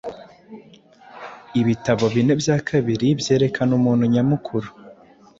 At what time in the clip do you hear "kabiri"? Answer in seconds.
2.67-3.07